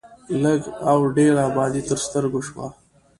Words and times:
لږ 0.43 0.61
او 0.89 0.97
ډېره 1.15 1.41
ابادي 1.49 1.81
تر 1.89 1.97
سترګو 2.05 2.39
شوه. 2.47 2.67